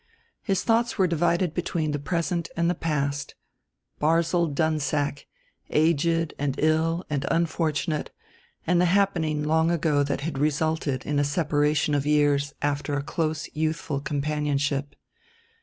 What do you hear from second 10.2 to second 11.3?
had resulted in a